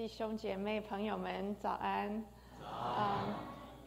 [0.00, 2.24] 弟兄姐妹朋友们，早安！
[2.62, 3.34] 嗯，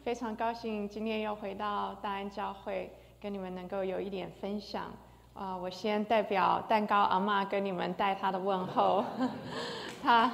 [0.04, 2.88] 非常高兴今天又回到大安教会，
[3.20, 4.92] 跟你们能够有一点分享。
[5.32, 9.04] 啊，我先代表蛋糕阿妈跟你们带她的问候。
[10.04, 10.32] 她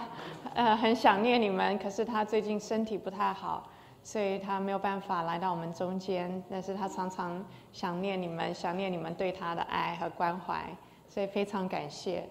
[0.53, 3.67] 呃很想念你们，可是她最近身体不太好，
[4.03, 6.45] 所以她没有办法来到我们中间。
[6.51, 7.43] 但是她常常
[7.73, 10.63] 想念你们，想念你们对她的爱和关怀，
[11.09, 12.29] 所以非常感谢。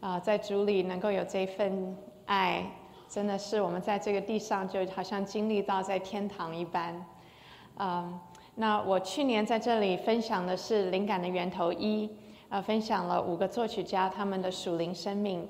[0.00, 1.96] 啊，在主里能够有这份。
[2.26, 2.64] 爱
[3.08, 7.06] 真的是我们在这个地上就好像经历到在天堂一般，
[7.78, 8.18] 嗯，
[8.56, 12.10] 那我去年在这里分享的是灵感的源头一，
[12.48, 15.48] 呃，分享了五个作曲家他们的属灵生命。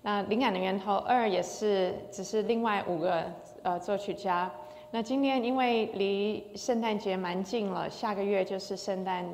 [0.00, 3.24] 那灵感的源头二也是只是另外五个
[3.62, 4.50] 呃作曲家。
[4.90, 9.24] 那今天因为离圣诞节蛮近了，下个月就是圣诞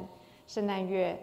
[0.47, 1.17] 圣诞月，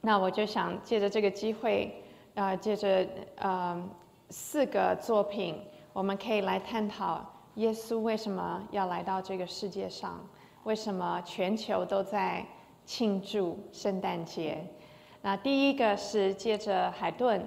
[0.00, 2.02] 那我就想借着这个机会，
[2.34, 3.06] 啊，借着
[3.36, 3.88] 呃。
[4.30, 5.60] 四个作品，
[5.92, 7.20] 我们可以来探讨
[7.56, 10.24] 耶稣为什么要来到这个世界上，
[10.62, 12.46] 为什么全球都在
[12.84, 14.64] 庆祝圣诞节。
[15.20, 17.44] 那第一个是借着海顿，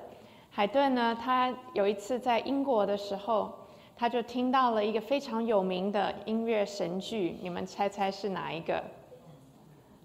[0.52, 3.54] 海顿呢，他有一次在英国的时候，
[3.96, 8.84] 他就听到了一个非常有名的音乐神剧，你们猜猜是哪一个？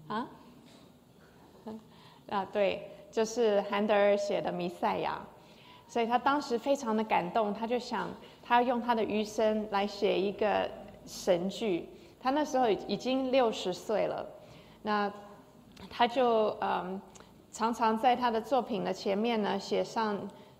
[0.07, 0.25] 啊？
[2.29, 5.19] 啊，对，就是韩德尔写的《弥赛亚》。
[5.89, 8.07] 所以他当时非常的感动，他就想，
[8.41, 10.69] 他要用他的余生来写一个
[11.05, 11.89] 神剧。
[12.21, 14.25] 他那时候已经六十岁了，
[14.83, 15.11] 那
[15.89, 17.01] 他就嗯，
[17.51, 20.15] 常常在他的作品的前面呢写上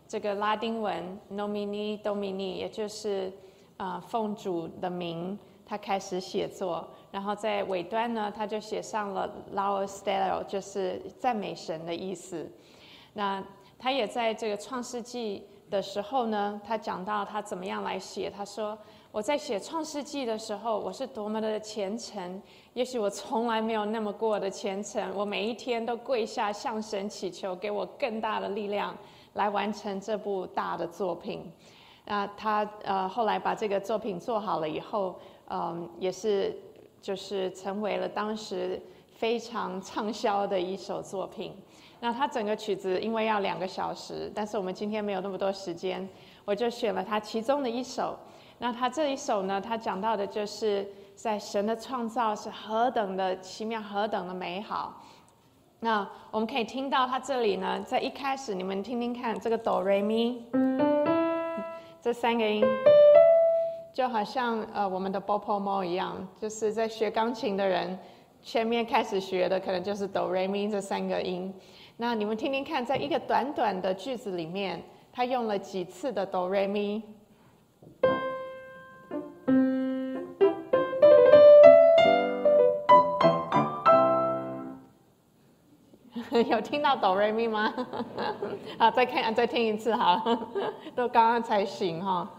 [0.07, 3.31] 这个拉丁文 Nomini Domini，也就是
[3.77, 6.88] 啊奉主的名，他开始写作。
[7.11, 12.50] 然后在尾端呢，他就写上了 Laus Deo，就是赞美神的意思。
[13.13, 13.44] 那
[13.80, 18.30] 他也在这个创世纪的时候呢，他讲到他怎么样来写。
[18.30, 18.77] 他说
[19.09, 22.41] ：“我在写创世纪的时候，我是多么的虔诚。
[22.73, 25.16] 也许我从来没有那么过的虔诚。
[25.16, 28.94] 我每一天都跪下向神祈求，给我更大的力量
[29.35, 31.50] 来完成这部大的作品。
[32.06, 35.19] 那他呃后来把这个作品做好了以后，
[35.50, 36.53] 嗯，也是
[37.01, 38.81] 就是成为了当时
[39.13, 41.56] 非常畅销的一首作品。”
[42.02, 46.08] 那他整个曲子因为要两个小时，但是我们今天没有那么多时间，
[46.46, 48.18] 我就选了他其中的一首。
[48.58, 55.02] 那他这一首呢，他讲到的就是在神的创造是何等的奇妙，何等的美好。
[55.82, 60.44] 那我们可以听到他这里呢，在一开始你们听听看，这个哆瑞咪
[62.02, 62.66] 这三个音，
[63.94, 67.98] 就好像呃我们的波波猫一样，就是在学钢琴的人
[68.42, 71.54] 前面开始学的可能就是哆瑞咪这三个音。
[72.02, 77.04] 那你们听听看，在一个短短的句子里面，他用了几次的哆来咪？
[86.50, 87.74] 有听到哆来咪吗？
[88.80, 90.24] 好，再看，再听一次哈，
[90.96, 92.34] 都刚刚才醒哈。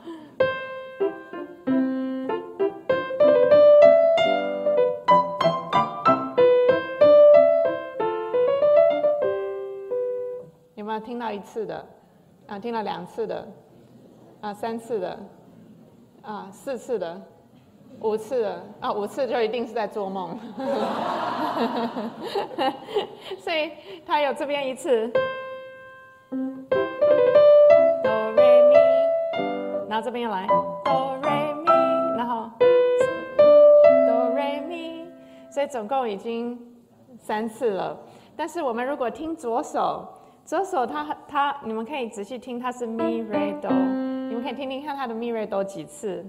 [10.98, 11.84] 听到一次的，
[12.46, 13.46] 啊，听了两次的，
[14.40, 15.18] 啊，三次的，
[16.22, 17.20] 啊，四次的，
[18.00, 20.38] 五次的，啊，五次就一定是在做梦。
[23.38, 23.70] 所以
[24.06, 25.06] 他有这边一次，
[26.30, 26.38] 哆
[28.32, 28.74] 瑞咪，
[29.88, 30.46] 然后这边又来。
[30.84, 31.66] 哆瑞咪，
[32.16, 32.50] 然后。
[33.36, 35.06] 哆瑞咪，
[35.50, 36.58] 所以总共已经
[37.18, 37.96] 三次了。
[38.34, 40.08] 但是我们如果听左手。
[40.50, 46.26] 左手，它它，你们可以仔细听，它是咪瑞哆，你们可以听听看它的咪瑞哆几次，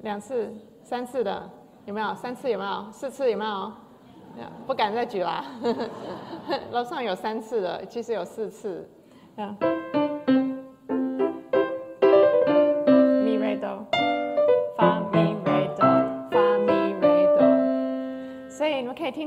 [0.00, 0.50] 两次，
[0.82, 1.50] 三次的
[1.84, 2.14] 有没有？
[2.14, 2.90] 三次有没有？
[2.90, 3.70] 四次有没有？
[4.66, 5.44] 不敢再举啦，
[6.72, 8.88] 楼上有三次的，其实有四次，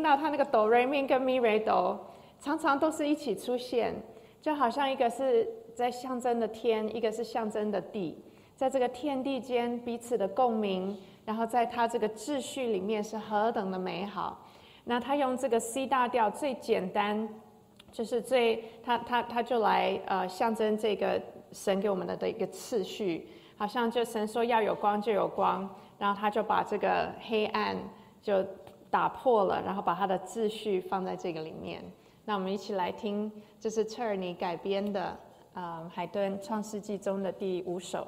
[0.03, 1.97] 到他那个哆瑞咪跟咪瑞哆，
[2.39, 3.95] 常常都是一起出现，
[4.41, 8.21] 就好像一个是在象征的天，一个是象征的地，
[8.55, 14.45] 在这个天地间彼此的共鸣，然后在他这个秩序里面是何等的美好。
[14.83, 17.27] 那他用这个 C 大调最简单，
[17.91, 21.21] 就是最他他他就来呃象征这个
[21.53, 25.67] 神给我们的的一个次序，好像就神说要有光就有光，
[25.97, 27.77] 然后他就把这个黑暗
[28.21, 28.45] 就。
[28.93, 31.83] 打破了，然后把它的秩序放在这个里面。
[32.25, 35.17] 那我们一起来听，这是彻尔尼改编的，
[35.55, 38.05] 呃，海顿创世纪中的第五首。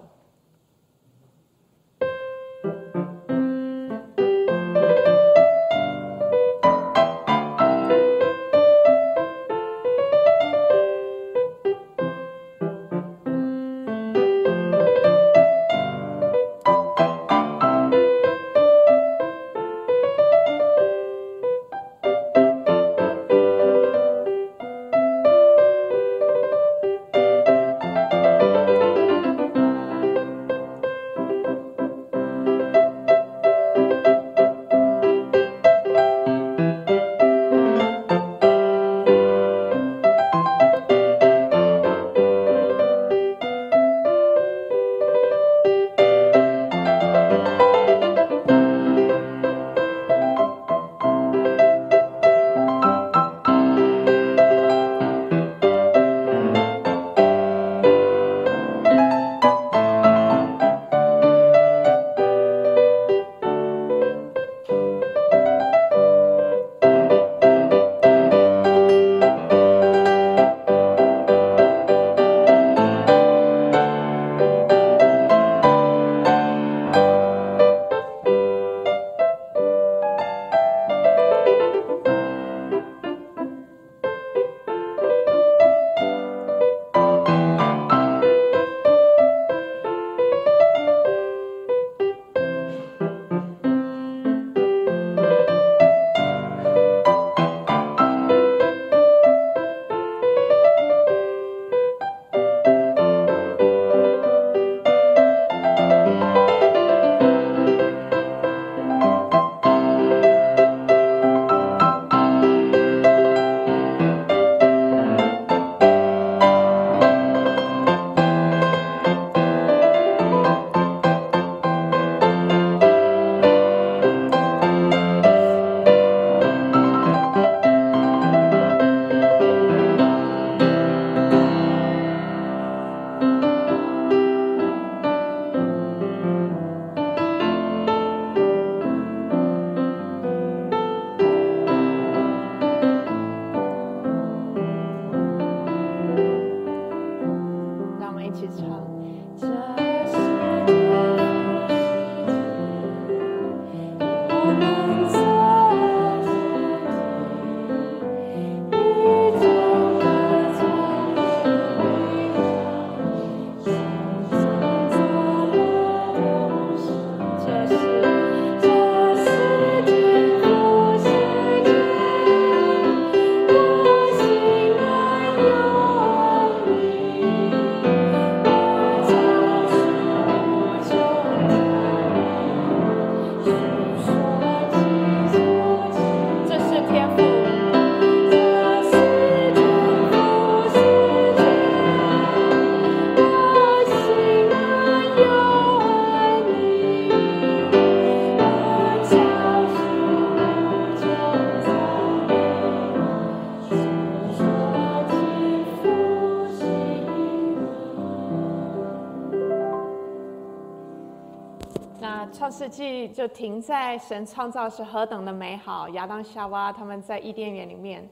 [213.16, 218.06] 就停在神创造是何等的美好，亚当夏娃他们在伊甸园里面。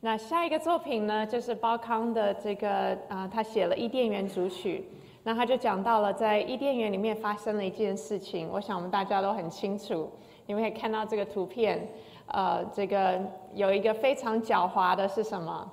[0.00, 4.88] 那下一个作品呢，就是包康的这个啊，他写了伊甸园主曲。
[5.22, 10.10] 那他就讲到了在伊甸园里面发生了一件事情，我想我们大家都很清楚。
[10.46, 11.86] 你们可以看到这个图片，
[12.28, 13.20] 呃，这个
[13.52, 15.70] 有一个非常狡猾的是什么？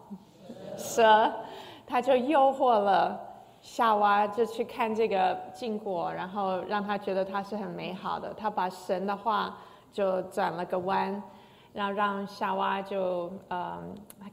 [0.75, 1.32] 蛇，
[1.88, 3.17] 他就诱惑了。
[3.65, 8.31] 夏娃就去看这个禁果，然后让他觉得他是很美好的。
[8.36, 9.57] 他把神的话
[9.91, 11.19] 就转了个弯，
[11.74, 13.79] 然后让夏娃就呃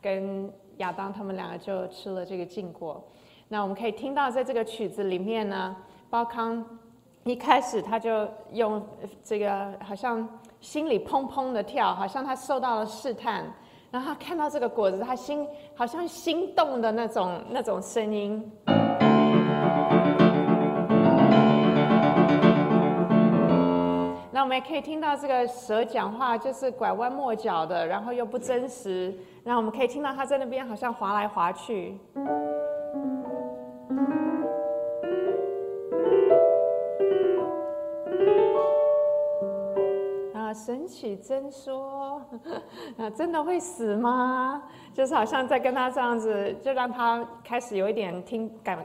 [0.02, 3.02] 跟亚当他们两个就吃了这个禁果。
[3.48, 5.74] 那我们可以听到在这个曲子里面呢，
[6.10, 6.62] 包康
[7.24, 8.86] 一开始他就用
[9.24, 10.28] 这个好像
[10.60, 13.50] 心里砰砰的跳，好像他受到了试探，
[13.90, 18.52] 然后他看到这个果子，他心好像心动的那种那种声音。
[24.42, 29.14] 我们也可以听到这个蛇讲话，就是拐弯抹角的，然后又不真实。
[29.44, 31.96] 然后我们可以听到它在那边好像滑来滑去。
[40.34, 42.20] 然后神起真说，
[42.98, 44.64] 啊，真的会死吗？
[44.92, 48.84] 就是好像在跟他这样子，就让他开始有一点听感，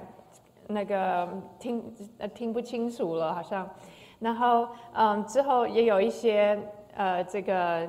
[0.68, 1.84] 那个听
[2.20, 3.68] 呃听不清楚了，好像。
[4.20, 6.60] 然后嗯，之后也有一些
[6.96, 7.88] 呃这个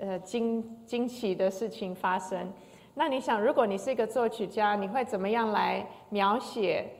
[0.00, 2.52] 呃惊惊奇的事情发生。
[2.94, 6.90] 那你想，如果你是一个作曲家，你会怎么样来描写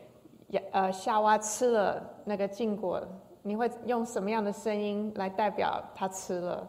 [0.71, 3.01] 呃夏娃吃了那个禁果？
[3.43, 6.69] 你会用什么样的声音来代表他吃了？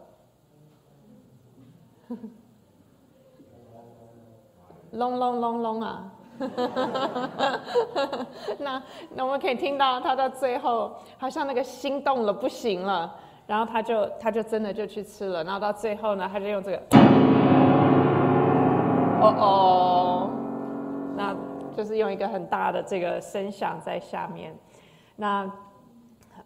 [4.90, 6.12] 隆隆隆隆啊！
[8.58, 8.82] 那
[9.14, 13.14] 那我们可以听到他到最后好像那个心动了不行了，
[13.46, 16.76] 然后他就他就真的就去吃了，然后到最后呢，他就用这个，
[19.20, 20.30] 哦哦，
[21.16, 21.34] 那
[21.76, 24.54] 就是用一个很大的这个声响在下面，
[25.16, 25.50] 那。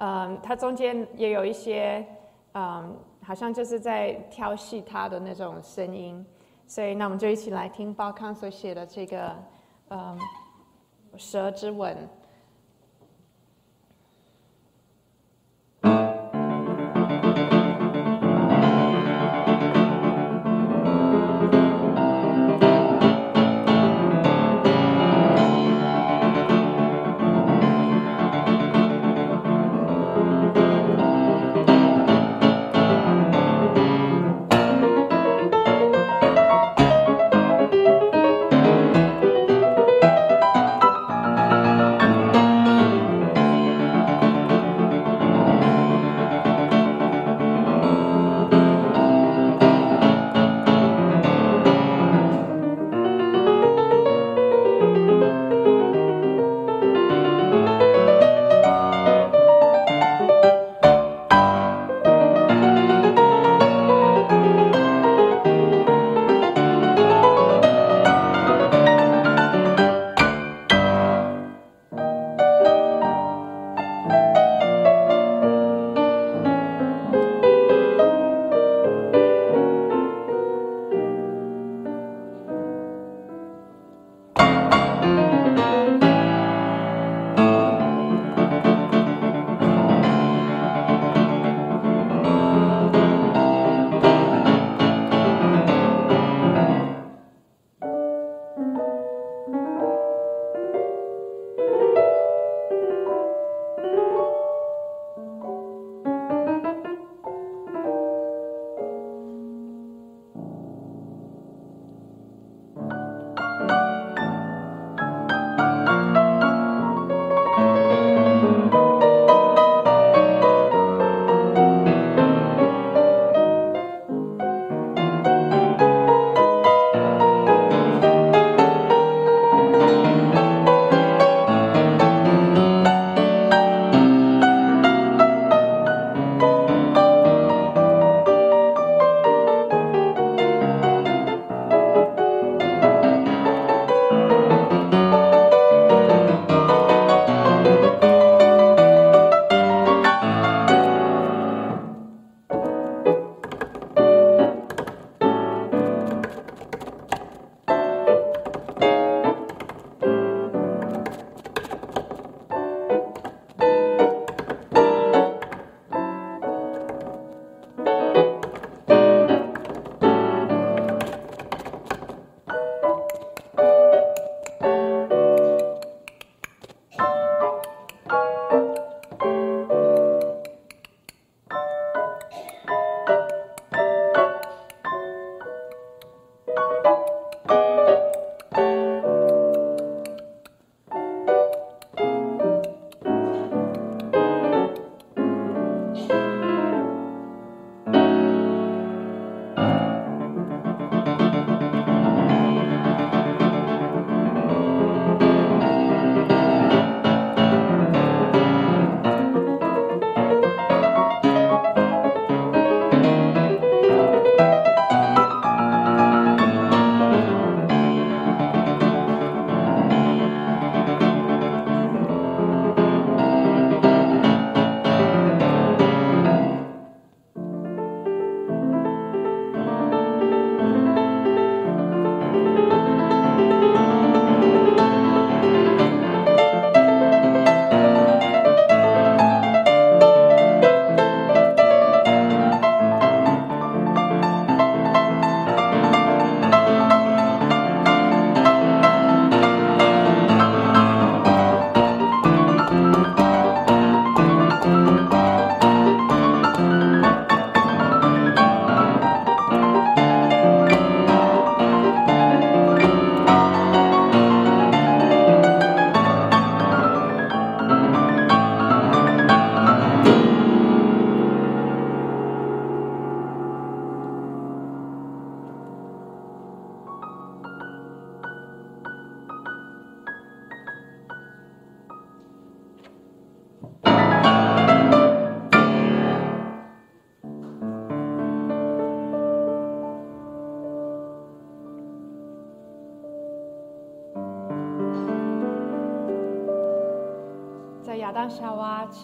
[0.00, 2.06] 嗯，它中间也有一些，
[2.54, 6.24] 嗯，好像就是在调戏他的那种声音，
[6.68, 9.34] 所以那我们就一起来听包康所写的这个，
[9.90, 10.18] 嗯，
[11.16, 11.96] 蛇之吻。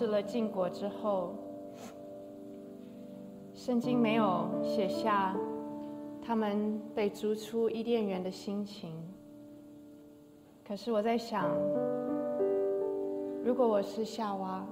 [0.04, 1.32] 吃了禁果之后，
[3.54, 5.34] 圣经没有写下
[6.20, 8.92] 他们被逐出伊甸园的心情。
[10.62, 11.48] 可是我在想，
[13.42, 14.66] 如果我是夏娃，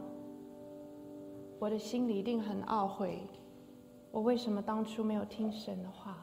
[1.58, 3.18] 我的心里一定很懊悔，
[4.10, 6.18] 我为什么当初没有听神的话？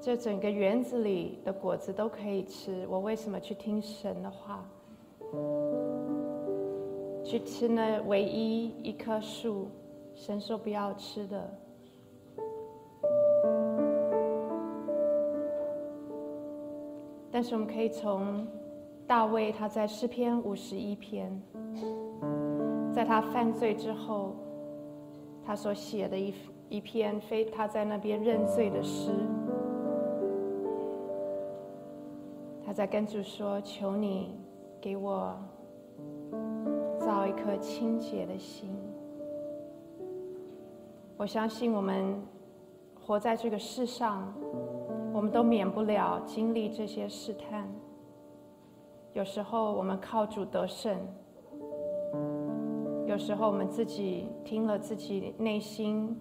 [0.00, 4.64] 这整个园子里的果子都可以吃，我为什么去听神的话？
[7.24, 9.68] 去吃那唯一一棵树，
[10.14, 11.58] 神说不要吃的。
[17.30, 18.46] 但是我们可以从
[19.06, 21.40] 大卫他在诗篇五十一篇，
[22.92, 24.36] 在他犯罪之后，
[25.44, 26.34] 他所写的一
[26.68, 29.10] 一篇非他在那边认罪的诗。
[32.64, 34.34] 他在跟主说：“求你
[34.82, 35.34] 给我
[36.98, 38.68] 造一颗清洁的心。”
[41.16, 42.20] 我相信我们
[43.00, 44.34] 活在这个世上，
[45.14, 47.66] 我们都免不了经历这些试探。
[49.12, 50.98] 有时候我们靠主得胜，
[53.06, 56.18] 有时候我们自己听了自己内心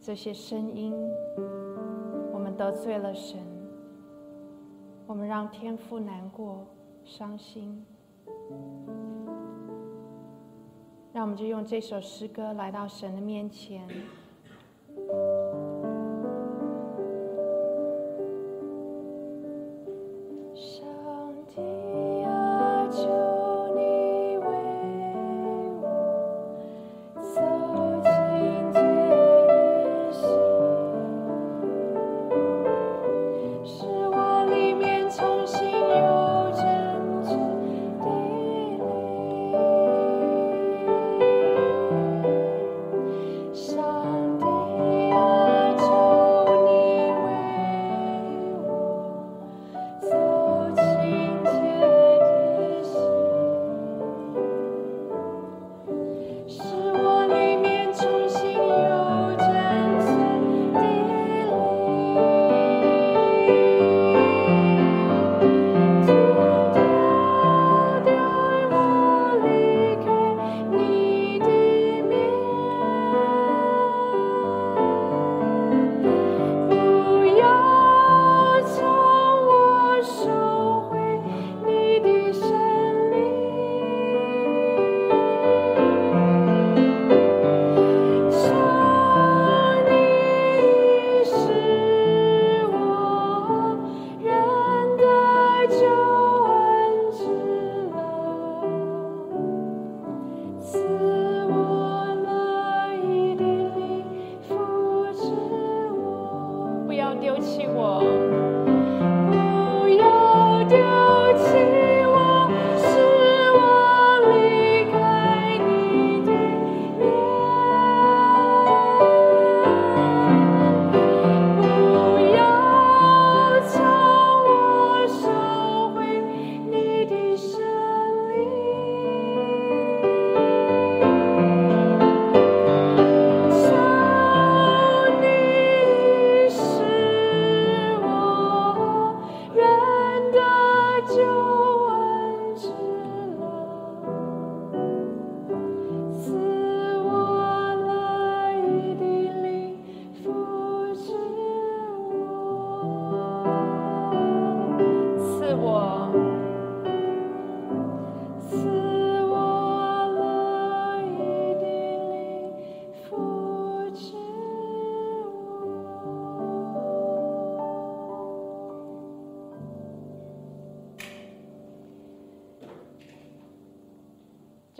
[0.00, 0.94] 这些声音，
[2.32, 3.38] 我们得罪了神。
[5.06, 6.64] 我们让天父难过、
[7.04, 7.84] 伤心，
[11.12, 13.86] 让我们就用这首诗歌来到神的面前。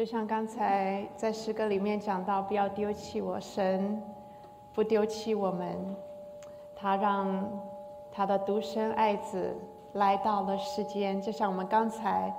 [0.05, 4.03] 就像刚才在诗歌里面讲到，不要丢弃我，神
[4.75, 5.97] 不丢弃我们，
[6.77, 7.51] 他让
[8.13, 9.57] 他的独生爱子
[9.95, 11.19] 来到了世间。
[11.23, 12.31] 就像我们刚才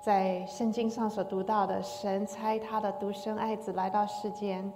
[0.00, 4.72] 在圣经上所读到的，神差他的独生爱子来到世间，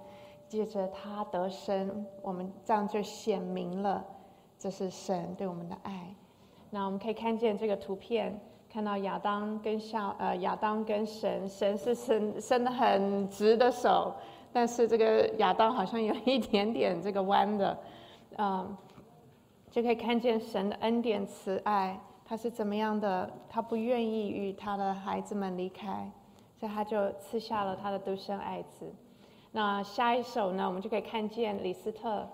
[0.46, 4.04] 借着他得生，我们这样就显明了
[4.58, 6.14] 这是神对我们的爱。
[6.68, 8.38] 那我们可以看见这个图片。
[8.74, 14.12] 看到亚当跟夏呃亚当跟神，神是伸伸的很直的手，
[14.52, 17.78] 但是这个亚当好像有一点点这个弯的，
[18.36, 18.76] 嗯，
[19.70, 26.10] 就可以看见神的恩典慈爱他是怎么样的，他不愿意与他的孩子们离开，
[26.58, 28.92] 所以他就赐下了他的独生爱子。
[29.52, 32.28] 那下一首呢，我们就可以看见李斯特，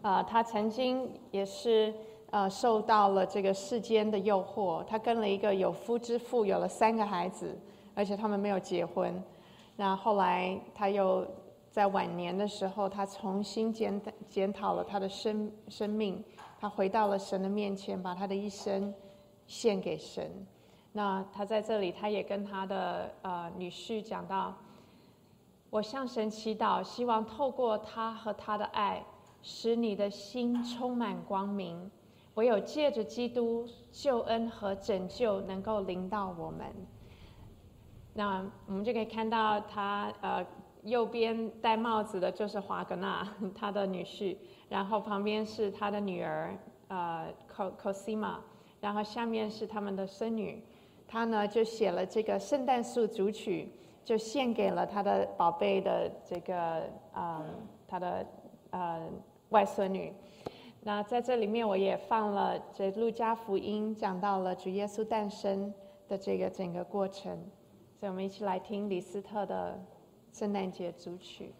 [0.00, 1.92] 啊，他曾经也是
[2.32, 7.56] 呃受到了这个世间的诱惑，他跟了一个有夫之妇，有了三个孩子，
[7.94, 9.22] 而且他们没有结婚。
[9.76, 11.26] 那后来他又
[11.70, 16.24] 在晚年的时候，他重新检检讨了他的生生命，
[16.58, 18.92] 他回到了神的面前，把他的一生
[19.46, 20.30] 献给神。
[20.92, 24.54] 那他在这里，他也跟他的呃女婿讲到。
[25.70, 29.02] 我向神祈祷，希望透过他和他的爱，
[29.40, 31.90] 使你的心充满光明。
[32.34, 36.66] 唯有借着基督救恩和拯救，能够临到我们。
[38.14, 40.44] 那我们就可以看到他呃
[40.82, 44.36] 右边戴帽子的就是华格纳，他的女婿，
[44.68, 46.56] 然后旁边是他的女儿
[46.88, 47.26] 呃
[47.80, 48.36] Cosima，
[48.80, 50.62] 然后下面是他们的孙女。
[51.06, 53.72] 他呢就写了这个圣诞树组曲。
[54.04, 56.82] 就献给了他的宝贝的这个
[57.14, 57.40] 嗯，
[57.86, 58.26] 他的
[58.70, 59.00] 呃
[59.50, 60.12] 外孙女。
[60.84, 65.72] 那在这里面，我也放了这路加福音讲到了主耶稣诞生
[66.08, 67.38] 的这个整个过程。
[68.00, 69.80] 所以我们一起来听李斯特的
[70.32, 71.54] 圣诞节组曲。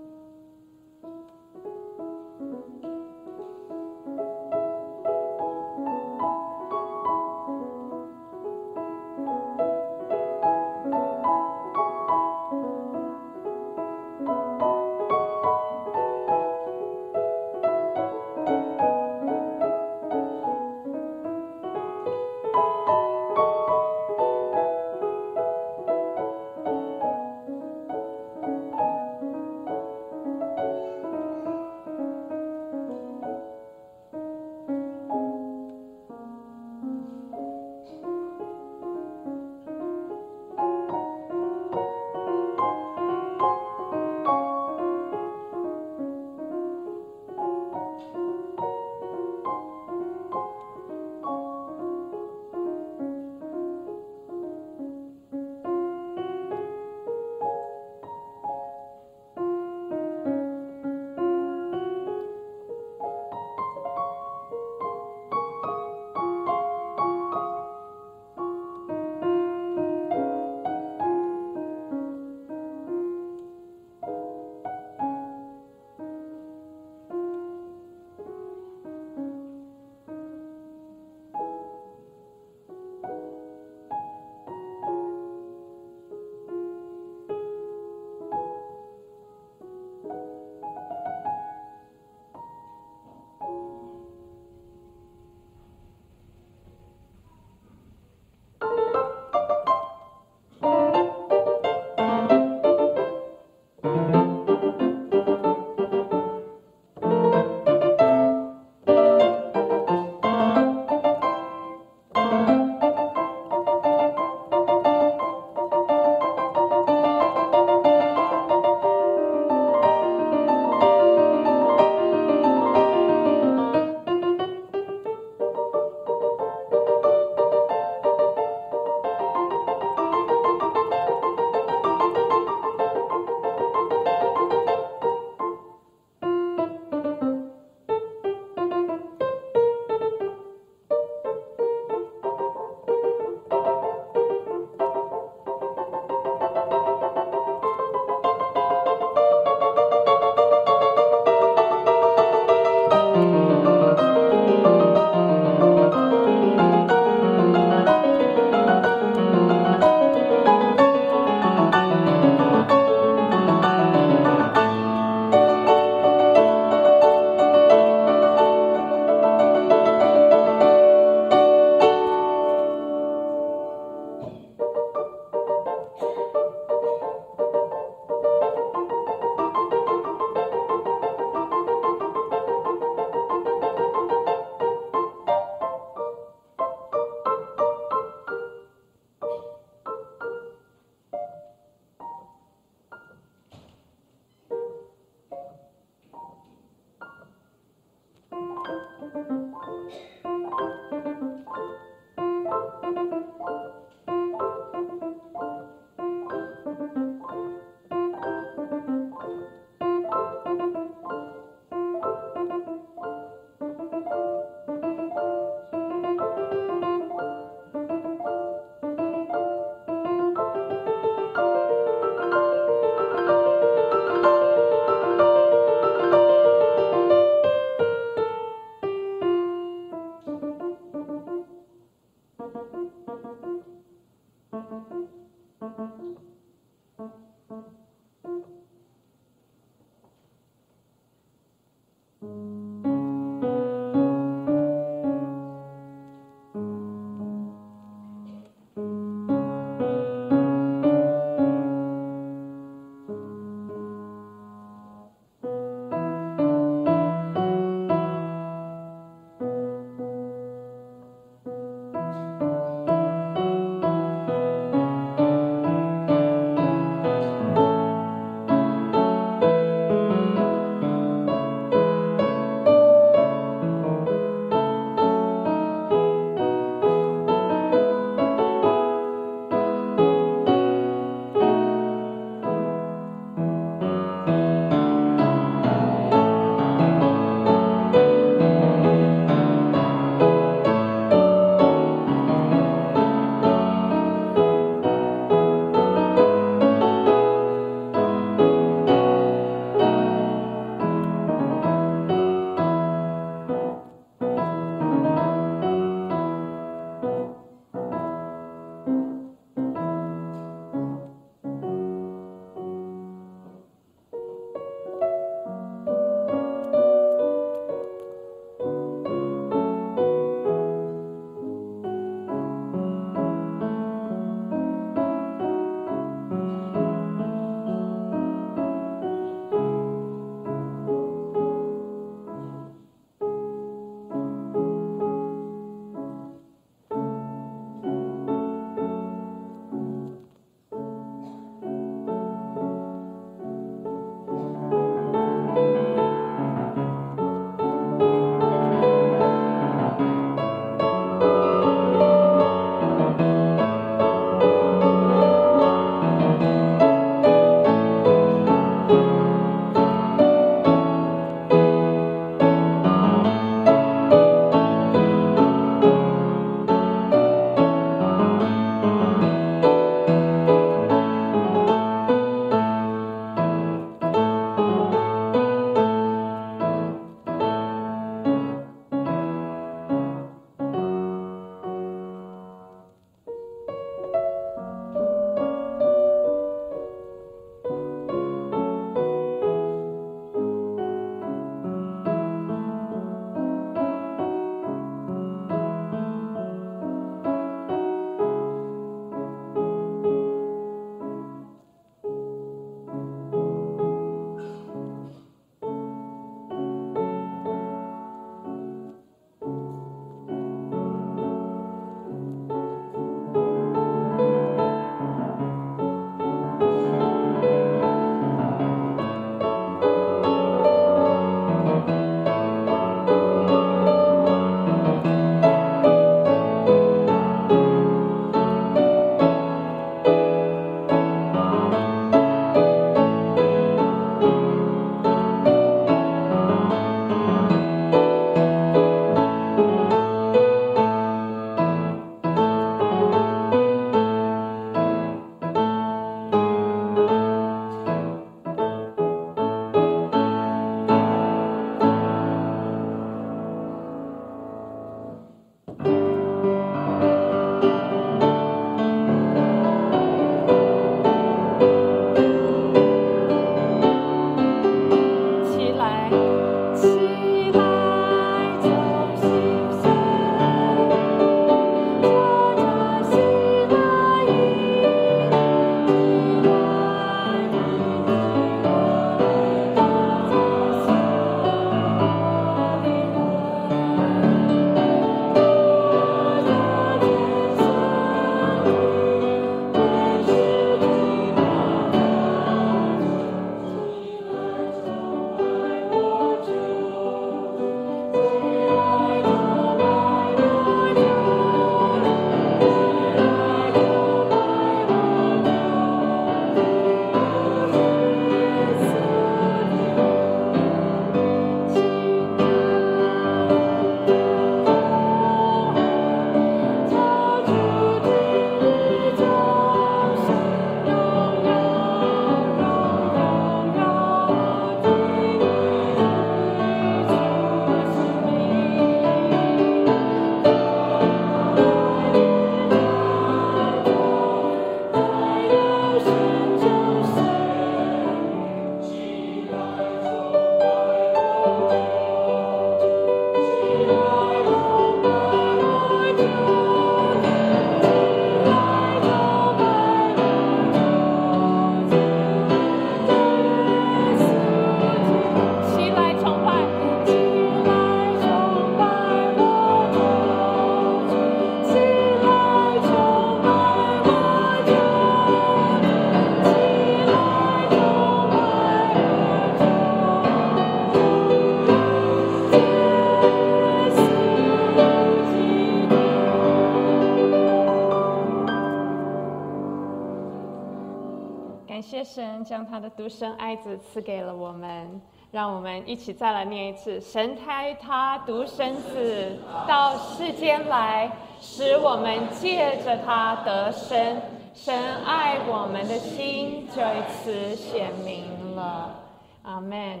[582.68, 585.00] 他的独生爱子赐给了我们。
[585.30, 594.22] 让我们一起再来念一次：神胎他独生子到世间来，使我们借着他得生。
[594.54, 598.98] 神爱我们的心就此显明了。
[599.42, 600.00] 阿门。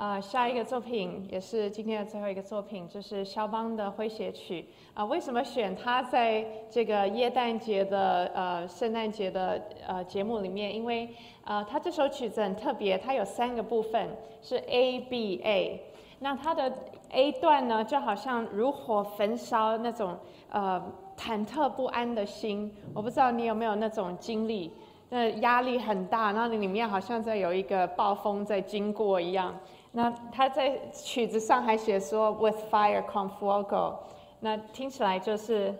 [0.00, 4.64] 呃，下一个作品也是今天的最后一个作品，就是肖邦的诙谐曲。
[4.94, 10.72] 啊，为什么选它在这个耶诞节的呃圣诞节的呃节目里面？
[10.72, 11.08] 因为
[11.48, 14.06] 呃，它这首曲子很特别，它有三个部分
[14.42, 15.82] 是 A B A。
[16.18, 16.70] 那它的
[17.10, 20.14] A 段呢，就好像如火焚烧那种
[20.50, 20.82] 呃
[21.16, 22.70] 忐忑不安的心。
[22.92, 24.70] 我不知道你有没有那种经历，
[25.08, 29.54] 那压力很大，然后里面好像在有一个暴风在经过一样。
[29.92, 33.94] 那他在曲子上还写说 “With fire come fuego”，
[34.40, 35.74] 那听起来就是。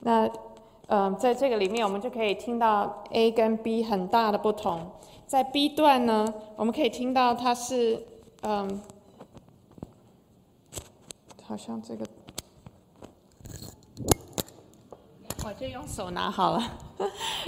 [0.00, 0.28] 那
[0.88, 4.90] 嗯，在这个里面，我们就可以听到 A 跟 B 很大的不同。
[5.26, 6.26] 在 B 段呢，
[6.56, 8.04] 我们可以听到它是，
[8.42, 8.80] 嗯，
[11.44, 12.04] 好像这个，
[15.44, 16.62] 我就用手拿好了。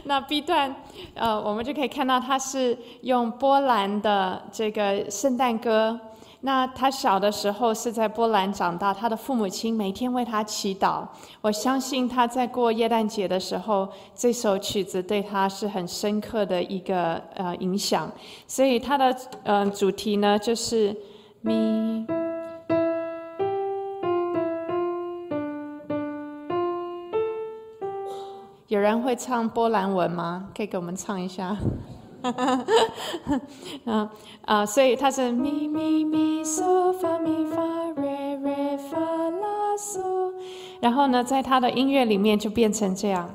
[0.05, 0.76] 那 B 段，
[1.14, 5.98] 呃，我们就可以看到它是用波兰的这个圣诞歌。
[6.45, 11.07] 那他小的时候是在波兰长大，他的父母亲每天为他祈祷。
[11.40, 18.11] 我相信他在过耶诞节的时候，这首曲子对他是很深刻的一个呃影响。
[18.49, 20.97] 所以他的嗯主题呢就是
[21.43, 22.05] 咪。
[28.66, 30.49] 有人会唱波兰文吗？
[30.57, 31.57] 可以给我们唱一下。
[33.85, 34.11] 啊
[34.45, 37.62] 啊，所以它是咪咪咪嗦发咪发
[37.97, 40.33] 瑞瑞发拉嗦，
[40.81, 43.29] 然后呢，在它的音乐里面就变成这样。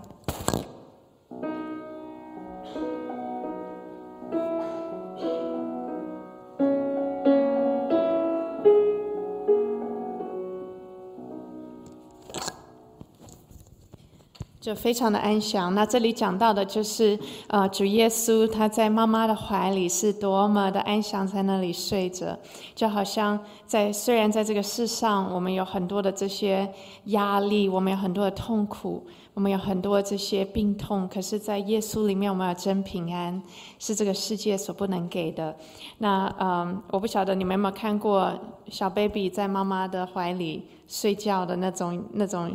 [14.67, 15.73] 就非常的安详。
[15.73, 22.37] 那这里讲到的就是，呃，主耶稣他在妈妈的怀里是多么的安详，在那里睡着，
[22.75, 26.69] 就好像在虽然在这个世上我们有很多的这些
[27.05, 33.41] 压力，我们有很多的痛苦，我们有很多这些病痛，可是，在耶稣里面我们有真平安，
[33.79, 35.55] 是这个世界所不能给的。
[35.99, 38.37] 那嗯，我不晓得你们有没有看过
[38.67, 42.51] 小 baby 在妈妈的怀里睡觉的那种、那种、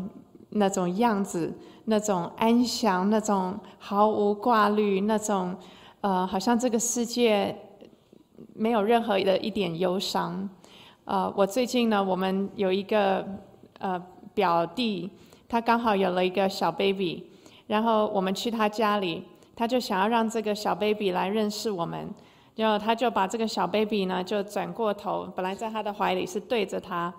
[0.52, 1.52] 那种样子。
[1.86, 5.52] 那种安详，那种毫无挂虑，那种
[6.00, 7.52] 呃，好像这个世界
[8.54, 10.48] 没有任何的一点忧伤。
[11.04, 13.26] 呃，我最近呢，我们有一个
[13.80, 14.00] 呃
[14.32, 15.10] 表弟，
[15.48, 17.26] 他刚好有了一个小 baby，
[17.66, 19.24] 然后我们去他家里，
[19.56, 22.08] 他就想要让这个小 baby 来认识我们，
[22.54, 27.12] 然后他就把这个小 baby 呢就转过头，本来在他的怀里是对着他。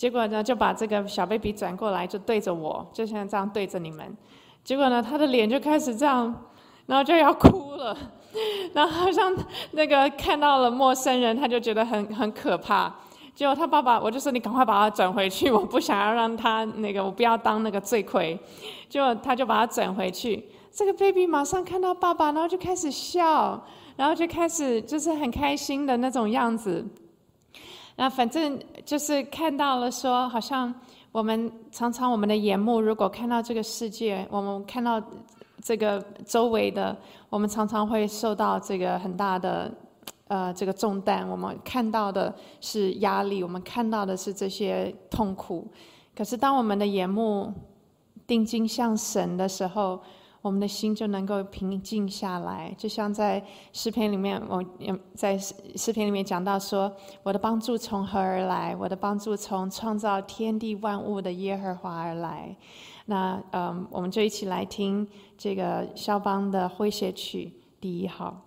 [0.00, 4.16] 结果呢，就把这个小 baby 转过来，就对着我，就像这样对着你们。
[4.64, 6.34] 结果呢，他的脸就开始这样，
[6.86, 7.94] 然后就要哭了。
[8.72, 9.30] 然后好像
[9.72, 12.90] 那个看到了陌生人，他就觉得很很可怕。
[13.34, 18.40] 结果他爸爸，我就说你赶快把他转回去，我不想要让他那个，我不要当那个罪魁。
[18.88, 20.42] 结果他就把他转回去。
[20.72, 23.62] 这个 baby 马上看到爸爸，然后就开始笑，
[23.96, 26.82] 然后就开始就是很开心的那种样子。
[28.00, 30.74] 那反正就是看到了，说好像
[31.12, 34.98] 我们常常我们的眼目，如果看到这个世界，我们看到
[35.62, 36.96] 这个周围的，
[37.28, 39.70] 我们常常会受到这个很大的
[40.28, 41.28] 呃这个重担。
[41.28, 45.68] 我们看到的是压力，我们看到的是这些痛苦。
[46.16, 47.52] 可是当我们的眼目
[48.26, 50.00] 定睛向神的时候，
[50.42, 54.64] 我们的心就能够平静下来，就像在视频里面，我
[55.14, 56.90] 在视频里面讲到说
[57.22, 58.74] ：“我的帮助从何而来？
[58.74, 62.56] 我的帮助从创造天地万物的耶和华而来。”
[63.06, 68.40] 那嗯，我们就一起来听这个肖邦的诙谐曲第一号。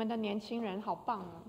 [0.00, 1.44] 你们的年轻人好棒啊。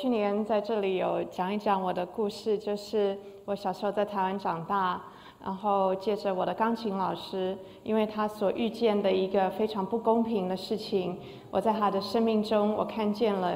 [0.00, 5.02] 去年在这里有讲一讲我的故事，就是我小时候在台湾长大，
[5.44, 11.18] 然后借着我的钢琴老师，因为他所遇见的一个非常不公平的事情，
[11.50, 13.52] 我在他的生命中，我看见了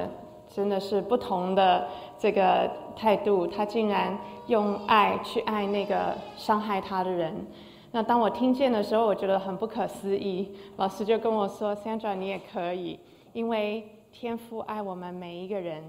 [0.52, 1.86] 真的是不同的
[2.18, 3.46] 这个态度。
[3.46, 4.18] 他竟然
[4.48, 7.32] 用爱去爱那个伤害他的人。
[7.92, 10.50] 那当我听见的时候，我觉得很不可思议。
[10.76, 12.98] 老师就跟我说：“Sandra，你也可以，
[13.32, 15.82] 因为。”天父爱我们每一个人，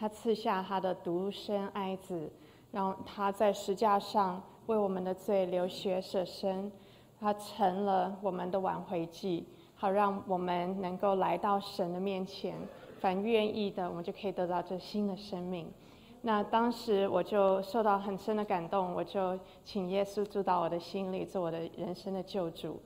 [0.00, 2.32] 他赐下他的独生爱子，
[2.72, 6.72] 让他在石架上为我们的罪流血舍身，
[7.20, 9.44] 他成了我们的挽回祭，
[9.74, 12.56] 好让我们能够来到神的面前。
[12.98, 15.70] 凡愿意的，我们就可以得到这新的生命。
[16.22, 22.80] 那当时我就受到很深的感动，我就请耶稣住到我的心里，做我的人生的救主。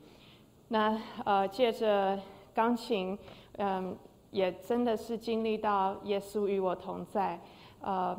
[0.66, 2.18] 那呃，借着
[2.52, 3.16] 钢琴，
[3.58, 3.96] 嗯。
[4.34, 7.38] 也真的是经历到耶稣与我同在，
[7.80, 8.18] 呃，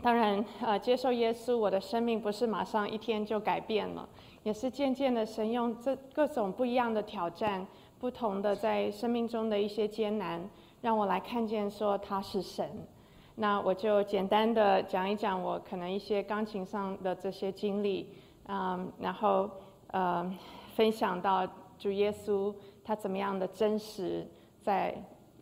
[0.00, 4.08] 当然，呃，接受耶稣，我的生命不是马上一天就改变了，
[4.44, 7.66] 也是渐渐的，神用这各种不一样的挑战，
[7.98, 10.40] 不同的在生命中的一些艰难，
[10.80, 12.70] 让我来看见说他是神。
[13.34, 18.08] 那我就简单的讲一讲我可能一些钢琴上的这些经历，
[18.46, 19.50] 嗯，然后
[19.88, 20.32] 呃，
[20.76, 21.44] 分享到
[21.76, 22.54] 主耶稣
[22.84, 24.24] 他怎么样的真实
[24.62, 24.94] 在。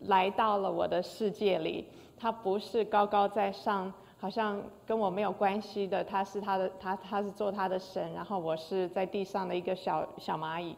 [0.06, 6.02] 来到了我的世界里，他不是高高在上，好像跟我没有关系的。
[6.02, 10.76] 他是他的，他他是做他的神，然后我是在地上的一个小小蚂蚁，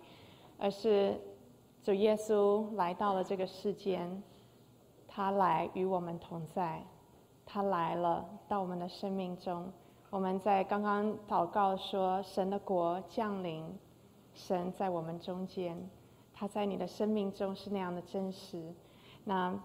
[0.59, 1.20] 而是
[1.83, 4.22] 主耶稣来到了这个世间，
[5.07, 6.83] 他来与我们同在，
[7.45, 9.70] 他来了到我们的生命中。
[10.11, 13.64] 我们在刚刚祷告说，神的国降临，
[14.33, 15.77] 神在我们中间，
[16.33, 18.72] 他在你的生命中是那样的真实。
[19.25, 19.59] 那，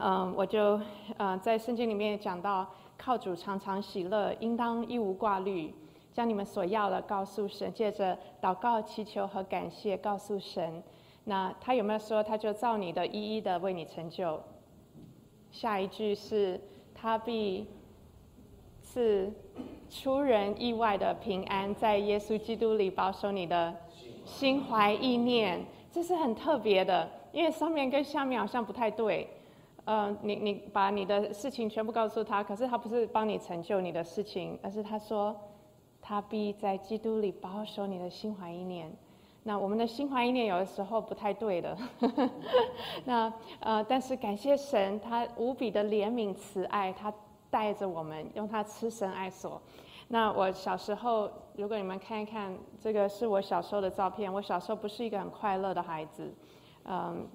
[0.00, 0.80] 嗯，我就，
[1.16, 2.68] 呃，在圣经里面讲到，
[2.98, 5.72] 靠主常常喜乐，应当一无挂虑，
[6.12, 10.82] 将你们所要的告诉神，借着祷告、祈求和感谢告诉神。
[11.24, 14.40] 那他有没有说，他就照你的一一的为你成就？
[15.52, 16.60] 下一句是，
[16.92, 17.68] 他必
[18.82, 19.32] 是
[19.88, 23.72] 出人意外的平安，在耶稣基督里保守你的
[24.24, 27.08] 心怀意念，这是很特别的。
[27.32, 29.28] 因为上面跟下面好像不太对，
[29.84, 35.34] 呃，你你把你的事情全部告诉他，可是他不是帮你成就你的事情，而是他说，
[36.00, 38.94] 他必在基督里保守你的心怀意念。
[39.44, 41.76] 那我们的心怀意念有的时候不太对的，
[43.04, 47.12] 那呃，但是感谢神，他无比的怜悯慈爱，他
[47.50, 49.60] 带着我们用他慈神爱所。
[50.06, 56.32] 那我小时候，如果你们看一看，这个是我小时候的照片，我小时候不是一个很快乐的孩子。
[56.84, 57.26] 嗯，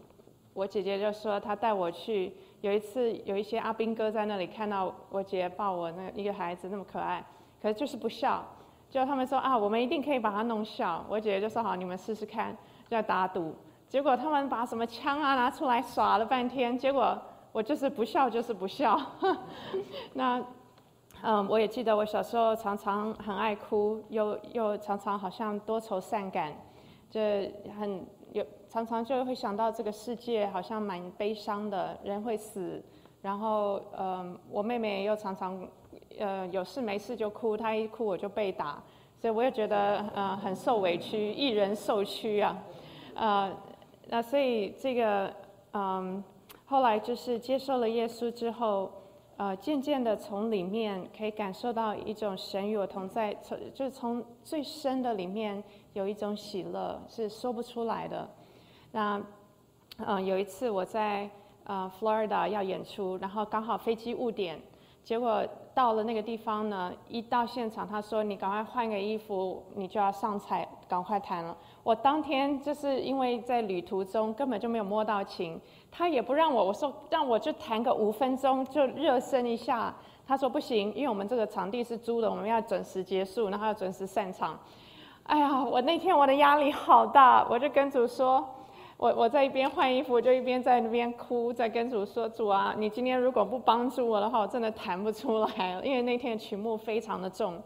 [0.53, 7.23] 我姐姐就说她带我去，有一次有一些阿兵哥在那里看到我姐抱我那一个孩子那么可爱，
[7.61, 8.43] 可是就是不笑，
[8.89, 11.05] 就他们说啊，我们一定可以把他弄笑。
[11.07, 12.55] 我姐姐就说好，你们试试看，
[12.89, 13.55] 要打赌。
[13.87, 17.17] 结果他们把什么枪啊拿出来耍了半天，结果
[17.51, 18.99] 我就是不笑，就是不笑。
[20.13, 20.43] 那
[21.21, 26.53] 嗯，我也记得我小时候常常很爱哭，又又常常好像多愁善感，
[27.09, 27.21] 就
[27.79, 28.05] 很。
[28.69, 32.83] 常常就会想到这个世界好像蛮悲伤的，人会死，
[33.21, 35.67] 然后嗯，我妹妹又常常
[36.19, 38.81] 呃有事没事就哭，她一哭我就被打，
[39.21, 42.57] 所以我也觉得呃很受委屈，一人受屈啊，
[43.15, 43.51] 呃，
[44.07, 45.33] 那所以这个
[45.73, 46.23] 嗯
[46.65, 48.91] 后来就是接受了耶稣之后，
[49.37, 55.63] 呃渐渐的从里面可以感受到一种神与我同在，从就是从最深的里面。
[55.93, 58.29] 有一种喜乐是说不出来的。
[58.91, 59.21] 那，
[60.05, 61.29] 嗯，有一次我在
[61.65, 64.59] 呃 Florida 要演出，然后刚好飞机误点，
[65.03, 71.55] 结果到了那个地方呢，一到现场他说你赶快换个衣服，你就要上台，赶快弹了。
[71.83, 75.59] 我当天就是因为在旅途中根本就没有摸到琴，
[75.91, 79.93] 他也不让我，我说让我就弹个五分钟就热身一下，
[80.25, 84.57] 他说不行，因为我们这个场地是租的，我们要准时结束，然后要准时散场。
[85.23, 88.45] 哎呀，我那天我的压力好大，我就跟主说，
[88.97, 97.61] 我我在一边换衣服，我就一边在那边哭，在跟主说，主啊，你今天如果不帮助我的话，我真的弹不出来，因为那天曲目非常的重，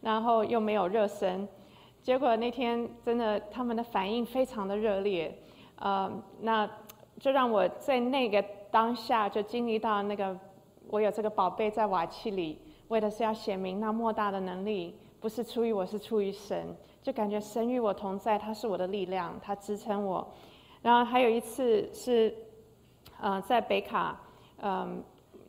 [0.00, 1.48] 然后又没有热身，
[2.00, 5.36] 结果那天真的他们的反应非常的热烈，
[5.80, 6.08] 呃，
[6.40, 6.70] 那
[7.18, 8.40] 就让我在那个
[8.70, 10.38] 当下就经历到那个，
[10.88, 12.56] 我有这个宝贝在瓦器里，
[12.86, 16.76] 为的是要显明那莫大的能力，不是出于我，是出于神。
[17.02, 20.28] 就感觉神与我同在，他是我的力量，他支撑我。
[20.82, 22.34] 然后还有一次是，
[23.20, 24.18] 呃，在北卡，
[24.62, 25.02] 嗯，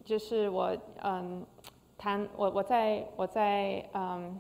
[0.04, 1.46] 就是我嗯
[1.98, 4.40] 弹我我在我在嗯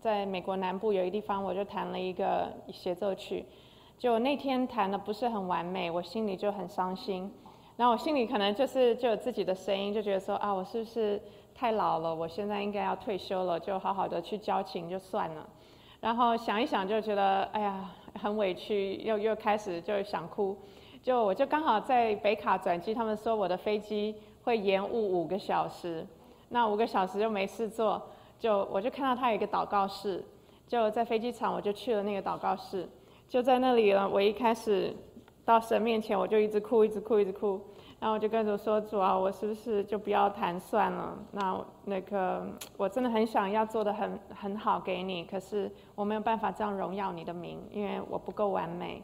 [0.00, 3.46] 在美国南部有一个地方，我就弹了一个协奏曲，
[3.98, 7.32] 就那天弹的不是很完美，我心里就很伤心。
[7.76, 11.20] 然后我心里可能就是就有自己的声音，就觉得说啊，我是不是
[11.54, 12.14] 太老了？
[12.14, 15.48] 我现在应该要退休了，就好好的去教琴就算了。
[16.00, 20.56] 然后想一想就觉得哎呀很委屈，又又开始就想哭。
[21.02, 26.04] 就我就刚好在北卡转机，他们说我的飞机会延误五个小时，
[26.48, 28.02] 那五个小时就没事做，
[28.38, 30.24] 就我就看到他有一个祷告室，
[30.66, 32.88] 就在飞机场我就去了那个祷告室，
[33.28, 34.08] 就在那里了。
[34.08, 34.92] 我一开始
[35.44, 37.60] 到神面前，我就一直哭，一直哭，一直哭。
[37.98, 41.16] 然后我就跟主说：“主啊，我是不是就不要谈算了？
[41.32, 49.02] 那那个我真的很想要做的很很好给你，可是我没有办法这样荣耀你的名，因为我不够完美。”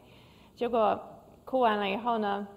[0.55, 0.99] 结果。
[1.45, 2.47] 哭完了以后呢，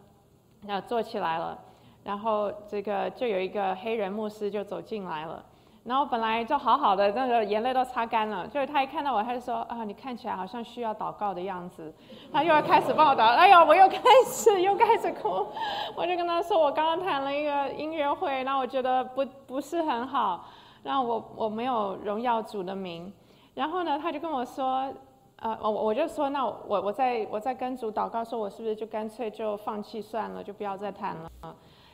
[0.64, 1.58] 要坐起来了，
[2.04, 5.44] 然后这个就有一个黑人牧师就走进来了，
[5.86, 11.94] 然后本来就好好的，那个眼泪都擦干了，就是他一看到我，他就说啊，你看起来好像需要祷告的样子，
[12.32, 15.46] 他又要开始帮我祷，哎呦，我又开始又开始哭，
[15.94, 20.46] 我就跟他说，我刚刚谈了一个音乐会，那我觉得不不是很好，
[20.82, 23.12] 那我我没有荣耀主的名，
[23.54, 24.92] 然后呢，他就跟我说。
[25.38, 31.30] 呃，我我就说，那我我在我在跟主祷告，说我是不是就干脆就放弃算了，就不要再谈了。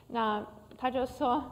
[0.07, 0.41] 那
[0.79, 1.43] 他就说，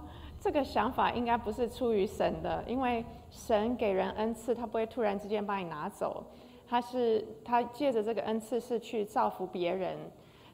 [0.41, 6.25] 这个想法应该不是出于神的，因为神给人恩赐，他不会突然之间把你拿走，
[6.67, 9.99] 他是他借着这个恩赐是去造福别人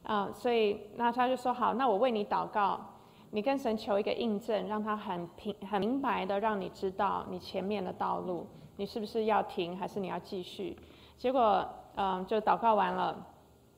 [0.03, 2.79] 啊，所以那他就说好，那我为你祷告，
[3.31, 10.77] 你跟神求一个印证，让他很平很明白的让你知道你前面的道路，你是不是要停，还是你要继续？
[11.17, 11.65] 结果，
[11.95, 13.15] 嗯，就祷告完了，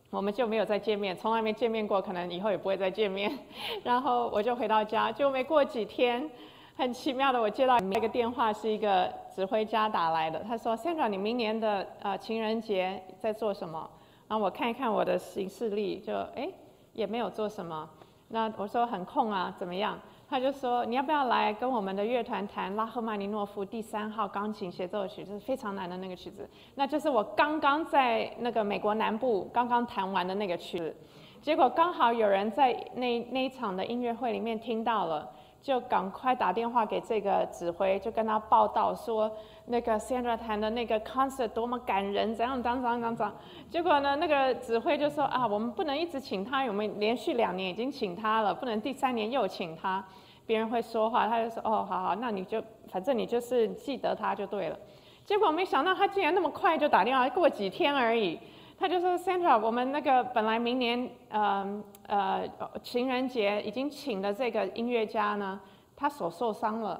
[0.10, 3.32] 我们就没有再见面，从来没见面过，可能以后也不会再见面。
[3.84, 6.28] 然后我就回到家，就没过几天，
[6.76, 10.40] 很奇妙的，我接到那个电话，是一个指挥家打来的。
[10.40, 13.88] 他说：“Sandra，你明年的呃情人节在做什么？”
[14.28, 16.50] 然后我看一看我的行事历，就哎
[16.94, 17.88] 也没有做什么。
[18.30, 20.00] 那我说很空啊，怎么样？
[20.30, 25.24] 他就说：“你要不要来跟我们的乐团弹拉赫曼尼诺夫第三号钢琴协奏曲？
[25.24, 30.96] 就是非常难的那个曲子，那就是我刚刚在那个美国南部刚刚弹完的那个曲子。
[31.42, 35.28] 结果刚好有人在那那一场的音乐会里面听到了。”
[35.62, 39.30] 就赶快打电话给这个指挥，就跟他报道说，
[39.66, 43.36] 那个 Sandra 弹的那个 concert 多么感人，怎样怎样怎样怎样。
[43.70, 50.02] 结果呢，那个指挥就说啊，我们不能一直请他，我们连续两年已经请他了，不能第三年又请他。
[50.50, 52.60] 别人会说话，他就说哦，好好，那你就
[52.92, 54.80] 反正你就是记得他就对了。
[55.24, 58.40] 结果没想到他竟然那么快就打电话，过几天而已。
[58.80, 62.44] 他就说：“Sandra，我们那个本来明年，呃呃，
[62.82, 65.60] 情人节已经请的这个音乐家呢，
[65.96, 67.00] 他手受伤了，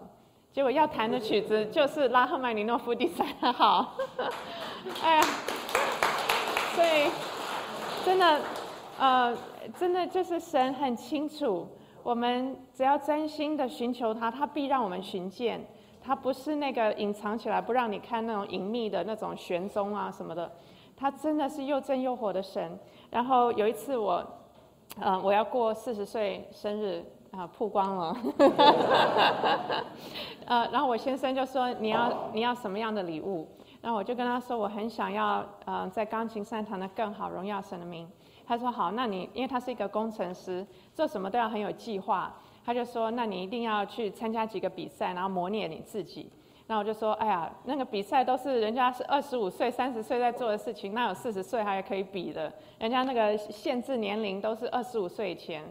[0.54, 3.96] 结果要弹的曲子就是拉赫曼尼诺夫第三号。
[5.02, 5.24] 哎呀，
[6.76, 7.10] 所以
[8.06, 8.40] 真的，
[9.00, 9.36] 呃，
[9.80, 11.68] 真的就是神很清楚，
[12.10, 15.64] 我们只要真心的寻求他，他必让我们寻见。
[16.02, 20.52] 他不是那个隐藏起来不让你看那种隐秘的那种玄宗啊什么的。”
[20.98, 22.80] 他真的是又正又火的神。
[23.12, 24.26] 然后有一次我，
[25.00, 28.18] 呃，我要过四十岁生日啊，曝光了。
[30.48, 33.48] 呃，然后我先生就说你要你要什么样的礼物？
[33.82, 38.10] 然后我就跟他说我很想要呃在钢琴上弹的更好，荣耀神的名。
[38.50, 42.36] 他说好，那你因为他是一个工程师，做什么都要很有计划。
[42.66, 46.32] 他就说那你一定要去参加几个比赛，然后磨练你自己。
[46.66, 52.52] 那我就说，哎呀，那个比赛都是人家是二十五岁、三十岁在做的事情，那有四十岁还可以比的？
[52.80, 55.64] 人家那个限制年龄都是二十五岁以前。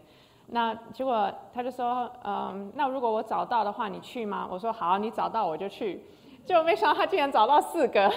[0.47, 4.49] 那结果他就说，嗯，那如果我找到的话，你去吗？
[4.49, 6.01] 我说好，你找到我就去。
[6.49, 8.11] 就没想到他竟然找到四个，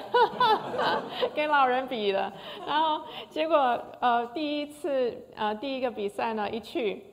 [1.36, 2.32] 跟老人比的。
[2.66, 7.04] 然后结果呃，第一次呃第一个比赛呢，一去，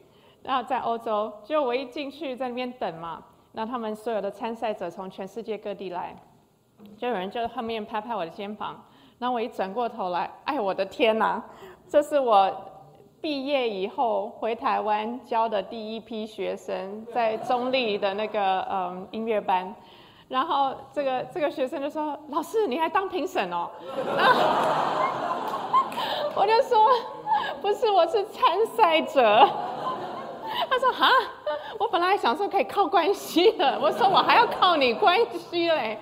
[0.44, 3.20] 然后在欧洲，就我一进去在那边等嘛。
[3.50, 6.14] 那他们所有的参赛者从全世界各地来，
[6.96, 8.80] 就有人就后面拍拍我的肩膀，
[9.18, 11.42] 然后我一转过头来，哎，我的天哪，
[11.88, 12.48] 这是我
[13.20, 19.74] 毕业以后回台湾教的第一批学生，在中立的那个嗯音乐班，
[20.28, 23.68] 然后这个这个学生就说：“老师，你还当评审哦？”
[26.34, 26.86] 我就说
[27.62, 29.22] ：“不是，我是参赛者。”
[30.68, 31.08] 他说：“哈，
[31.78, 35.98] 我本来想说可以靠关系的，我说我还要靠你关系嘞。”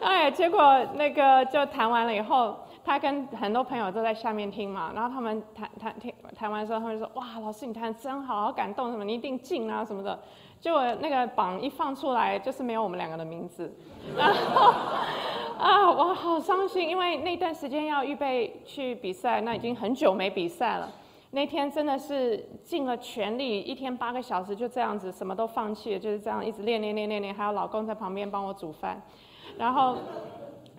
[0.00, 10.18] 哎，结果那个就谈完了以后，他跟很多朋友都在下面听嘛，然后他们弹弹听弹完之后，他们就说：“哇，老师你弹的真好，好感动什么，你一定进啊什么的。”
[10.60, 13.72] 结果那个榜一放出来，就是没有我们两个的名字，
[14.16, 14.72] 然 后
[15.58, 20.88] 啊，我好伤心，因为那段时间要预备去比赛，那已经很久没比赛了。
[21.32, 29.02] 那天真的是尽了全力，一天八个小时就这样子，什么都放弃了，就是这样一直练练练练练，还有老公在旁边帮我煮饭，
[29.58, 29.96] 然后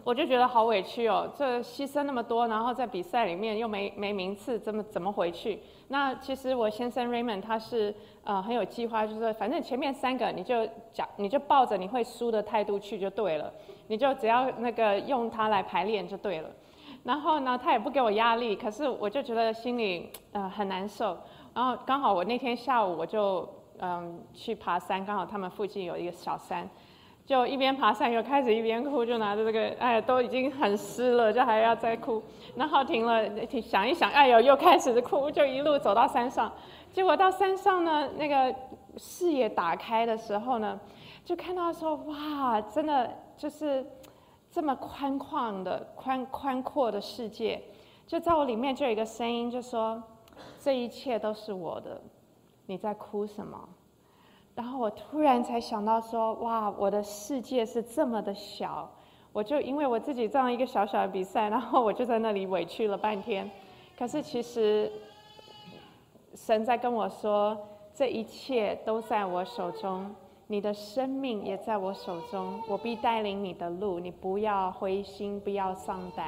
[0.03, 5.61] 我就觉得好委屈哦，这牺牲那么多，然后在比赛里面又没没名次，怎么怎么回去？
[5.87, 7.93] 那其实我先生 Raymond 他是
[8.23, 13.51] 呃很有计划，就是反正前面三个你就讲，你就抱着你会输的态度去就对了，
[13.87, 16.49] 你就只要那个用它来排练就对了。
[17.03, 21.17] 然后呢，他也不给我压力，可是我就觉得心里呃很难受。
[21.53, 23.47] 然后刚好我那天下午我就
[23.79, 26.69] 嗯去爬山，刚好他们附近有一个小山，
[27.25, 32.21] 就一边爬山又开始一边哭，就拿着这个哎都已经很湿了，就还要再哭。
[32.55, 36.51] 然后停了停想一想，哎呦又开始哭，就一路走到山上。
[36.91, 38.55] 结果到山上呢，那个
[38.97, 40.79] 视野打开的时候呢，
[41.25, 43.85] 就看到说哇，真的就是。
[44.55, 47.59] 这么宽旷的宽宽阔的世界，
[48.05, 49.99] 就在我里面就有一个声音，就说
[50.61, 51.99] ：“这一切都是我的，
[52.67, 53.57] 你在哭什么？”
[54.55, 58.89] 然后我突然才想到说：“哇，我的世界是这么的小。”
[59.33, 63.49] 我就因为我自己这样一个小小的比赛，然后我就在那里委屈了半天。
[63.97, 64.91] 可是其实
[66.35, 67.57] 神在跟我说
[67.95, 70.13] ：“这一切都在我手中。”
[70.45, 76.27] 你的生命也在我手中，我必带领你的路，你不要灰心，不要丧胆。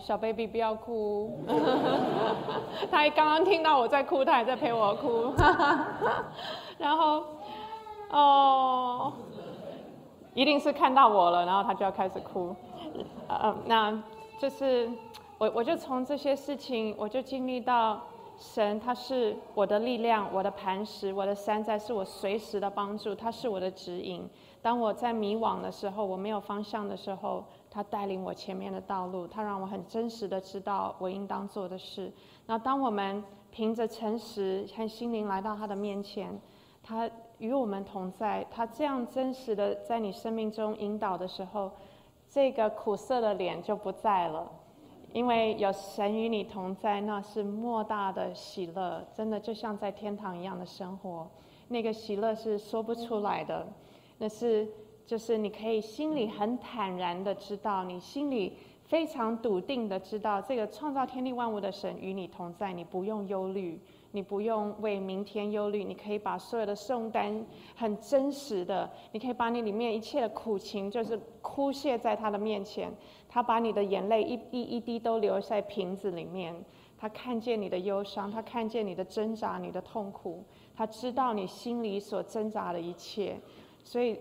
[0.00, 1.38] 小 baby 不要哭，
[2.90, 5.32] 他刚刚听到我在哭，他还在陪我哭。
[6.78, 7.24] 然后，
[8.10, 9.12] 哦，
[10.34, 12.54] 一定是看到我了，然后他就要开始哭。
[13.28, 14.02] 呃，那
[14.38, 14.90] 就是
[15.38, 18.00] 我，我就从这些事情，我就经历到。
[18.40, 24.26] 神，他是我的力量，我的磐石，我的山寨，是我随时的帮助，他是我的指引。
[24.62, 32.10] 当我在迷惘的时候，我没有方向的时候，他带领我前面的道路，他让我很真实的知道我应当做的事。
[32.46, 36.40] 那当我们凭着诚实和心灵来到他的面前，
[36.82, 41.70] 他与我们同在，他这样真实的在你生命中引导的时候，
[42.28, 44.50] 这个苦涩的脸就不在了。
[45.12, 51.28] 因为有神与你同在，那是莫大的喜乐，真的就像在天堂一样的生活。
[51.68, 53.66] 那个喜乐是说不出来的，
[54.18, 54.68] 那是
[55.06, 63.80] 就是你可以心里很坦然的知道，你心里非常笃定的知道，这个创造天地万物的神与你同在，你不用忧虑。
[64.12, 67.46] 你不用为明天忧虑，你可以把所有的圣单
[67.76, 72.92] 很真实的，你可以把你里面一切的苦情，就是哭泻在他的面前。
[73.30, 76.54] 他把你的眼泪一滴一滴都留在瓶子里面。
[76.98, 80.44] 他看见你的忧伤，他看见你的挣扎、你的痛苦，
[80.76, 83.40] 他知道你心里所挣扎的一切。
[83.82, 84.20] 所以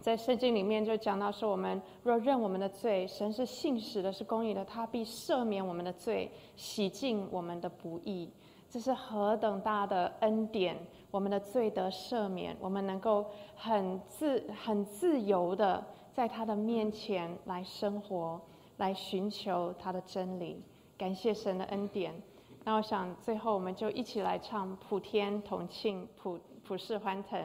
[0.00, 8.28] 在圣经里面就讲到说，我们若认我们的罪，神是信实的，是公义的，他必赦免我们的罪，洗净我们的不义。
[8.68, 10.76] 这是何等大的恩典！
[11.10, 13.24] 我们的罪得赦免，我们能够
[13.54, 15.82] 很自很自由的
[16.18, 18.40] 在他的面前来生活，
[18.78, 20.60] 来寻求他的真理。
[20.96, 22.12] 感谢神的恩典。
[22.64, 27.40] 那我想最后我们就一起来唱《普天同庆，普普世欢腾》。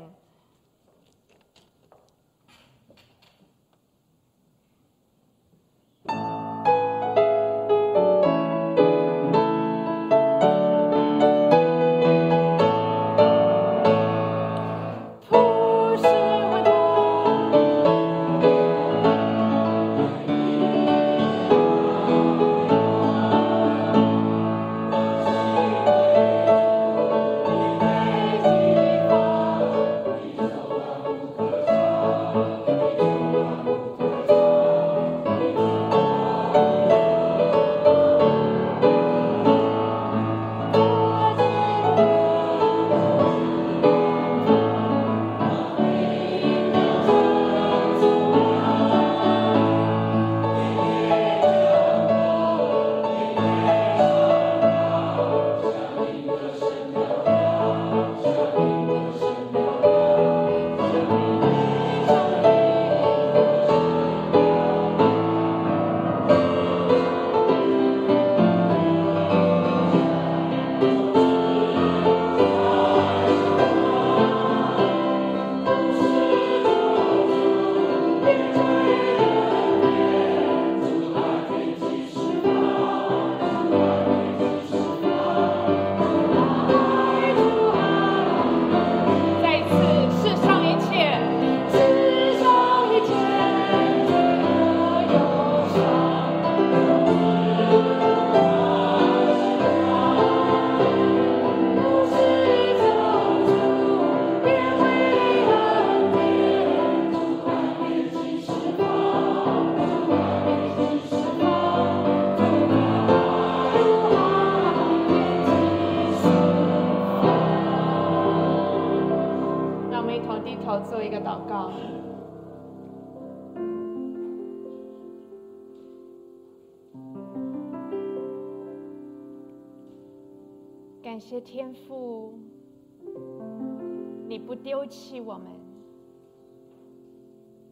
[134.83, 135.47] 丢弃我们，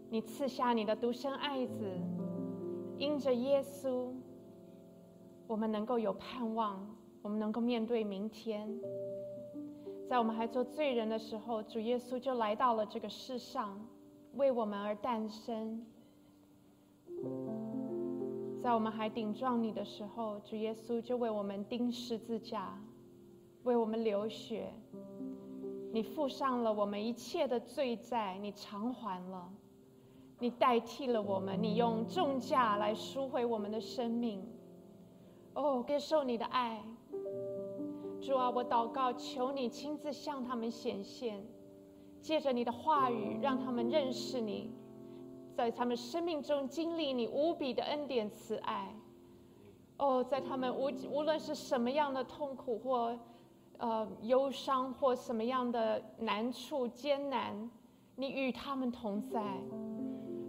[0.09, 1.86] 你赐下你的独生爱子，
[2.97, 4.14] 因着耶稣，
[5.45, 6.80] 我们能够有盼望，
[7.22, 8.66] 我们能够面对明天。
[10.07, 13.78] 在我们还做罪人的时候，主耶稣就来到了这个世上，
[14.36, 15.86] 为我们而诞生。
[18.64, 22.82] 在我们还顶撞你的时候，主耶稣就为我们钉十字架，
[23.64, 24.72] 为我们流血。
[25.92, 29.50] 你付上了我们一切的罪债，你偿还了，
[30.39, 34.42] 你代替了我们，你用重价来赎回我们的生命。
[35.54, 36.82] 哦，接受你的爱。
[38.22, 41.44] 主啊，我祷告，求你亲自向他们显现，
[42.22, 44.72] 借着你的话语，让他们认识你，
[45.54, 48.96] 在他们生命中经历你无比的恩典慈爱。
[49.98, 53.20] 哦，在他们无无论是什么样的痛苦或
[53.82, 57.69] 呃忧伤或什么样的难处艰难，
[58.15, 59.41] 你与他们同在，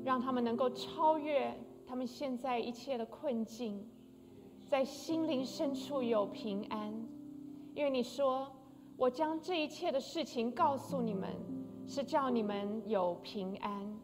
[0.04, 3.88] 让他们能够超越他们现在一切的困境，
[4.68, 6.92] 在心灵深处有平安。
[7.74, 8.52] 因为你说，
[8.98, 11.30] 我将这一切的事情告诉你们，
[11.86, 13.98] 是叫你们有平安。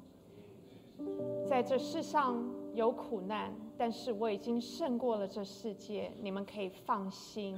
[1.46, 2.42] 在这世上
[2.74, 7.54] 有苦难，但是我已经胜过了这世界，你们可以放心。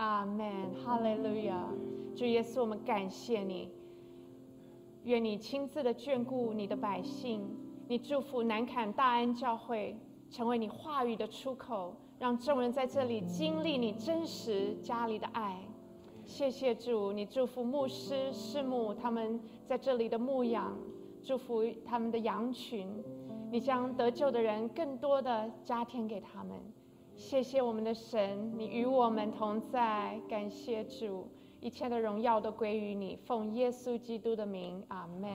[0.00, 0.50] 阿门，
[0.82, 1.62] 哈利路亚。
[2.16, 3.70] 主耶稣，我们感谢你。
[5.04, 7.46] 愿你亲自的眷顾你的百姓，
[7.86, 9.94] 你祝福南坎大安教会，
[10.30, 11.94] 成为你话语的出口。
[12.18, 15.58] 让众人在这里经历你真实家里的爱，
[16.24, 20.74] 谢谢主，你祝福牧师师母他们在这里的牧养，
[21.22, 22.88] 祝福他们的羊群，
[23.50, 26.58] 你将得救的人更多的加添给他们。
[27.20, 31.28] 谢谢我们的神，你与我们同在，感谢主，
[31.60, 35.30] 一切的荣耀都归于你，奉耶稣基督的名，阿门。